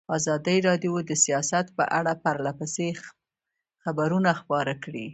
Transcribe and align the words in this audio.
ازادي 0.17 0.57
راډیو 0.67 0.93
د 1.09 1.11
سیاست 1.25 1.65
په 1.77 1.83
اړه 1.99 2.13
پرله 2.23 2.51
پسې 2.59 2.87
خبرونه 3.83 4.29
خپاره 4.39 4.73
کړي. 4.83 5.07